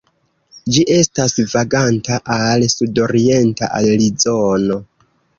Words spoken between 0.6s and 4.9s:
Ĝi estas vaganta al sudorienta Arizono.